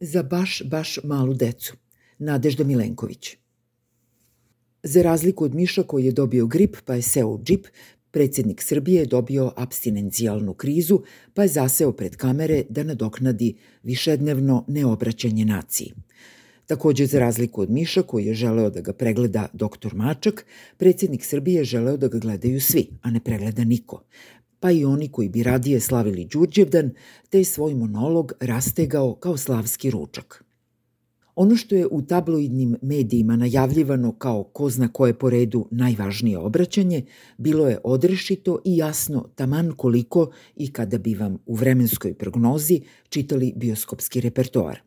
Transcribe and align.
za 0.00 0.22
baš, 0.22 0.62
baš 0.64 0.98
malu 1.04 1.34
decu. 1.34 1.74
Nadežda 2.18 2.64
Milenković. 2.64 3.36
Za 4.82 5.02
razliku 5.02 5.44
od 5.44 5.54
Miša 5.54 5.82
koji 5.82 6.04
je 6.04 6.12
dobio 6.12 6.46
grip 6.46 6.76
pa 6.84 6.94
je 6.94 7.02
seo 7.02 7.28
u 7.28 7.42
džip, 7.42 7.66
Predsednik 8.16 8.62
Srbije 8.62 9.00
je 9.00 9.06
dobio 9.06 9.52
abstinencijalnu 9.56 10.54
krizu, 10.54 11.00
pa 11.34 11.42
je 11.42 11.48
zaseo 11.48 11.92
pred 11.92 12.16
kamere 12.16 12.62
da 12.68 12.82
nadoknadi 12.82 13.56
višednevno 13.82 14.64
neobraćanje 14.68 15.44
naciji. 15.44 15.92
Takođe, 16.66 17.06
za 17.06 17.18
razliku 17.18 17.60
od 17.62 17.70
Miša, 17.70 18.02
koji 18.02 18.26
je 18.26 18.34
želeo 18.34 18.70
da 18.70 18.80
ga 18.80 18.92
pregleda 18.92 19.48
doktor 19.52 19.94
Mačak, 19.94 20.46
predsednik 20.76 21.24
Srbije 21.24 21.58
je 21.58 21.64
želeo 21.64 21.96
da 21.96 22.08
ga 22.08 22.18
gledaju 22.18 22.60
svi, 22.60 22.86
a 23.02 23.10
ne 23.10 23.20
pregleda 23.20 23.64
niko 23.64 24.02
pa 24.60 24.70
i 24.70 24.84
oni 24.84 25.08
koji 25.08 25.28
bi 25.28 25.42
radije 25.42 25.80
slavili 25.80 26.24
Đurđevdan, 26.24 26.90
te 27.30 27.38
je 27.38 27.44
svoj 27.44 27.74
monolog 27.74 28.32
rastegao 28.40 29.14
kao 29.14 29.36
slavski 29.36 29.90
ručak. 29.90 30.44
Ono 31.36 31.56
što 31.56 31.74
je 31.74 31.86
u 31.86 32.02
tabloidnim 32.02 32.76
medijima 32.82 33.36
najavljivano 33.36 34.12
kao 34.12 34.44
ko 34.44 34.70
zna 34.70 34.88
koje 34.88 35.14
po 35.14 35.30
redu 35.30 35.68
najvažnije 35.70 36.38
obraćanje, 36.38 37.04
bilo 37.38 37.68
je 37.68 37.78
odrešito 37.84 38.58
i 38.64 38.76
jasno 38.76 39.28
taman 39.34 39.72
koliko 39.76 40.30
i 40.56 40.72
kada 40.72 40.98
bi 40.98 41.14
vam 41.14 41.38
u 41.46 41.54
vremenskoj 41.54 42.14
prognozi 42.14 42.80
čitali 43.08 43.52
bioskopski 43.56 44.20
repertoar. 44.20 44.80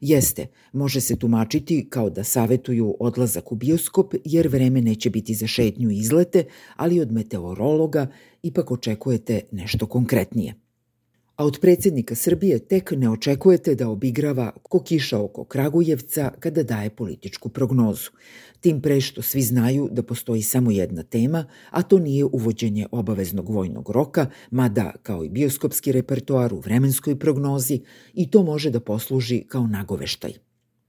Jeste, 0.00 0.46
može 0.72 1.00
se 1.00 1.18
tumačiti 1.18 1.86
kao 1.90 2.10
da 2.10 2.24
savetuju 2.24 2.96
odlazak 3.00 3.52
u 3.52 3.54
bioskop 3.54 4.14
jer 4.24 4.48
vreme 4.48 4.80
neće 4.80 5.10
biti 5.10 5.34
za 5.34 5.46
šetnju 5.46 5.90
i 5.90 5.98
izlete, 5.98 6.44
ali 6.76 7.00
od 7.00 7.12
meteorologa 7.12 8.06
ipak 8.42 8.70
očekujete 8.70 9.40
nešto 9.52 9.86
konkretnije 9.86 10.54
a 11.40 11.44
od 11.44 11.58
predsednika 11.60 12.14
Srbije 12.14 12.58
tek 12.58 12.92
ne 12.96 13.10
očekujete 13.10 13.74
da 13.74 13.88
obigrava 13.88 14.52
ko 14.62 14.82
kiša 14.82 15.18
oko 15.18 15.44
Kragujevca 15.44 16.32
kada 16.40 16.62
daje 16.62 16.90
političku 16.90 17.48
prognozu. 17.48 18.10
Tim 18.60 18.82
pre 18.82 19.00
što 19.00 19.22
svi 19.22 19.42
znaju 19.42 19.88
da 19.92 20.02
postoji 20.02 20.42
samo 20.42 20.70
jedna 20.70 21.02
tema, 21.02 21.44
a 21.70 21.82
to 21.82 21.98
nije 21.98 22.24
uvođenje 22.24 22.86
obaveznog 22.92 23.48
vojnog 23.48 23.90
roka, 23.90 24.26
mada 24.50 24.92
kao 25.02 25.24
i 25.24 25.28
bioskopski 25.28 25.92
repertoar 25.92 26.54
u 26.54 26.60
vremenskoj 26.60 27.18
prognozi 27.18 27.80
i 28.14 28.30
to 28.30 28.42
može 28.42 28.70
da 28.70 28.80
posluži 28.80 29.40
kao 29.48 29.66
nagoveštaj. 29.66 30.32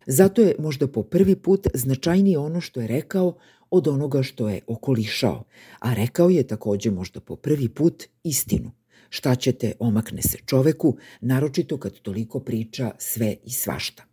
Zato 0.07 0.41
je 0.41 0.55
možda 0.59 0.87
po 0.87 1.03
prvi 1.03 1.35
put 1.35 1.67
značajnije 1.73 2.37
ono 2.37 2.61
što 2.61 2.81
je 2.81 2.87
rekao 2.87 3.37
od 3.69 3.87
onoga 3.87 4.23
što 4.23 4.49
je 4.49 4.61
okolišao, 4.67 5.43
a 5.79 5.93
rekao 5.93 6.29
je 6.29 6.47
takođe 6.47 6.91
možda 6.91 7.19
po 7.19 7.35
prvi 7.35 7.69
put 7.69 8.03
istinu. 8.23 8.80
Šta 9.13 9.35
ćete, 9.35 9.71
omakne 9.79 10.21
se 10.21 10.37
čoveku, 10.45 10.97
naročito 11.21 11.77
kad 11.77 11.99
toliko 11.99 12.39
priča 12.39 12.91
sve 12.97 13.35
i 13.45 13.49
svašta. 13.49 14.03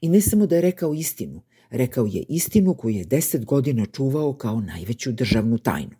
I 0.00 0.08
ne 0.08 0.20
samo 0.20 0.46
da 0.46 0.54
je 0.54 0.62
rekao 0.62 0.94
istinu, 0.94 1.42
rekao 1.70 2.06
je 2.06 2.24
istinu 2.28 2.74
koju 2.74 2.94
je 2.94 3.04
deset 3.04 3.44
godina 3.44 3.86
čuvao 3.86 4.32
kao 4.32 4.60
najveću 4.60 5.12
državnu 5.12 5.58
tajnu. 5.58 5.96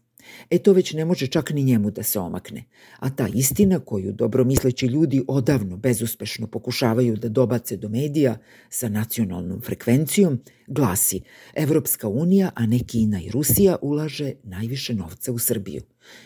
E 0.51 0.59
to 0.59 0.73
već 0.73 0.93
ne 0.93 1.05
može 1.05 1.27
čak 1.27 1.51
ni 1.51 1.65
njemu 1.65 1.91
da 1.91 2.03
se 2.03 2.19
omakne. 2.19 2.65
A 2.99 3.11
ta 3.11 3.29
istina 3.35 3.79
koju 3.79 4.13
dobromisleći 4.13 4.87
ljudi 4.87 5.25
odavno 5.29 5.77
bezuspešno 5.77 6.47
pokušavaju 6.47 7.17
da 7.17 7.29
dobace 7.29 7.77
do 7.77 7.89
medija 7.89 8.39
sa 8.71 8.89
nacionalnom 8.89 9.61
frekvencijom, 9.61 10.41
glasi 10.67 11.21
Evropska 11.55 12.09
unija, 12.09 12.51
a 12.55 12.67
ne 12.67 12.79
Kina 12.79 13.21
i 13.21 13.31
Rusija 13.31 13.77
ulaže 13.83 14.33
najviše 14.43 14.95
novca 14.95 15.33
u 15.33 15.39
Srbiju. 15.39 15.83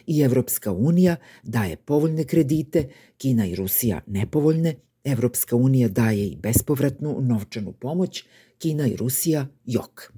I 0.06 0.20
Evropska 0.20 0.72
unija 0.72 1.16
daje 1.42 1.76
povoljne 1.76 2.24
kredite, 2.24 2.88
Kina 3.16 3.46
i 3.46 3.54
Rusija 3.54 4.00
nepovoljne, 4.06 4.74
Evropska 5.04 5.56
unija 5.56 5.88
daje 5.88 6.26
i 6.26 6.36
bespovratnu 6.36 7.18
novčanu 7.20 7.72
pomoć, 7.72 8.24
Kina 8.58 8.86
i 8.86 8.96
Rusija 8.96 9.46
jok. 9.64 10.12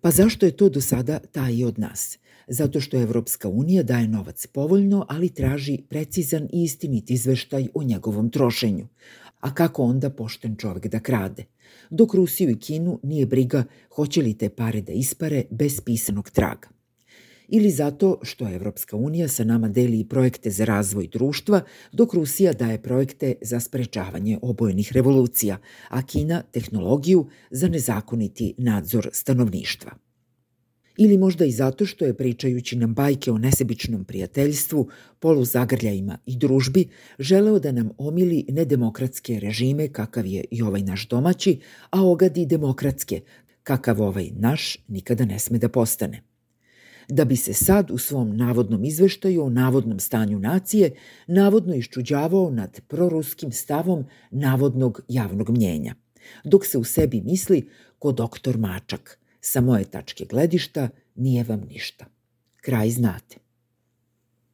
Pa 0.00 0.10
zašto 0.10 0.46
je 0.46 0.56
to 0.56 0.68
do 0.68 0.80
sada 0.80 1.18
taj 1.18 1.64
od 1.64 1.78
nas? 1.78 2.18
zato 2.48 2.80
što 2.80 3.00
Evropska 3.00 3.48
unija 3.48 3.82
daje 3.82 4.08
novac 4.08 4.46
povoljno, 4.46 5.06
ali 5.08 5.28
traži 5.28 5.78
precizan 5.88 6.48
i 6.52 6.62
istinit 6.62 7.10
izveštaj 7.10 7.68
o 7.74 7.82
njegovom 7.82 8.30
trošenju. 8.30 8.88
A 9.40 9.54
kako 9.54 9.82
onda 9.82 10.10
pošten 10.10 10.56
čovek 10.56 10.86
da 10.86 11.00
krade? 11.00 11.44
Dok 11.90 12.14
Rusiju 12.14 12.50
i 12.50 12.58
Kinu 12.58 13.00
nije 13.02 13.26
briga 13.26 13.64
hoće 13.94 14.22
li 14.22 14.38
te 14.38 14.48
pare 14.48 14.80
da 14.80 14.92
ispare 14.92 15.44
bez 15.50 15.80
pisanog 15.80 16.30
traga 16.30 16.68
ili 17.48 17.70
zato 17.70 18.18
što 18.22 18.54
Evropska 18.54 18.96
unija 18.96 19.28
sa 19.28 19.44
nama 19.44 19.68
deli 19.68 20.00
i 20.00 20.08
projekte 20.08 20.50
za 20.50 20.64
razvoj 20.64 21.08
društva, 21.08 21.60
dok 21.92 22.14
Rusija 22.14 22.52
daje 22.52 22.82
projekte 22.82 23.34
za 23.40 23.60
sprečavanje 23.60 24.38
obojenih 24.42 24.92
revolucija, 24.92 25.58
a 25.88 26.02
Kina 26.02 26.42
tehnologiju 26.42 27.26
za 27.50 27.68
nezakoniti 27.68 28.54
nadzor 28.58 29.08
stanovništva. 29.12 29.90
Ili 31.00 31.18
možda 31.18 31.44
i 31.44 31.52
zato 31.52 31.86
što 31.86 32.04
je 32.04 32.16
pričajući 32.16 32.76
nam 32.76 32.94
bajke 32.94 33.32
o 33.32 33.38
nesebičnom 33.38 34.04
prijateljstvu, 34.04 34.88
poluzagrljajima 35.18 36.18
i 36.26 36.36
družbi, 36.36 36.88
želeo 37.18 37.58
da 37.58 37.72
nam 37.72 37.90
omili 37.98 38.44
nedemokratske 38.48 39.40
režime 39.40 39.88
kakav 39.88 40.26
je 40.26 40.44
i 40.50 40.62
ovaj 40.62 40.82
naš 40.82 41.08
domaći, 41.08 41.60
a 41.90 42.02
ogadi 42.02 42.46
demokratske, 42.46 43.20
kakav 43.62 44.02
ovaj 44.02 44.30
naš 44.36 44.76
nikada 44.88 45.24
ne 45.24 45.38
sme 45.38 45.58
da 45.58 45.68
postane 45.68 46.27
da 47.08 47.24
bi 47.24 47.36
se 47.36 47.52
sad 47.52 47.90
u 47.90 47.98
svom 47.98 48.36
navodnom 48.36 48.84
izveštaju 48.84 49.44
o 49.44 49.50
navodnom 49.50 50.00
stanju 50.00 50.38
nacije 50.38 50.94
navodno 51.26 51.74
iščuđavao 51.74 52.50
nad 52.50 52.80
proruskim 52.88 53.52
stavom 53.52 54.04
navodnog 54.30 55.00
javnog 55.08 55.50
mnjenja, 55.50 55.94
dok 56.44 56.66
se 56.66 56.78
u 56.78 56.84
sebi 56.84 57.20
misli 57.20 57.68
ko 57.98 58.12
doktor 58.12 58.58
Mačak– 58.58 59.18
Sa 59.40 59.60
moje 59.60 59.84
tačke 59.84 60.24
gledišta 60.24 60.88
nije 61.14 61.44
vam 61.44 61.60
ništa. 61.68 62.04
Kraj 62.60 62.90
znate. 62.90 63.36